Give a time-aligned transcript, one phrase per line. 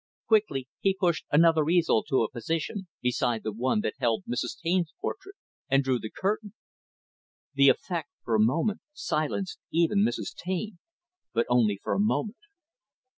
[0.25, 4.57] Quickly he pushed another easel to a position beside the one that held Mrs.
[4.59, 5.35] Taine's portrait,
[5.69, 6.55] and drew the curtain.
[7.53, 10.33] The effect, for a moment, silenced even Mrs.
[10.35, 10.79] Taine
[11.33, 12.39] but only for a moment.